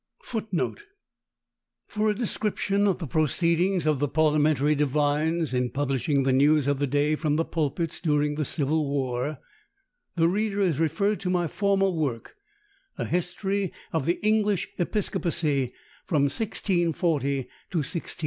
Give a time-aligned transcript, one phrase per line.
[0.23, 0.87] [Footnote 6:
[1.85, 6.79] For a description of the proceedings of the Parliamentary divines in publishing the news of
[6.79, 9.37] the day from the pulpits during the civil war,
[10.15, 12.35] the reader is referred to my former work,
[12.97, 15.71] A History of the English Episcopacy
[16.07, 18.15] from 1640 to 1660.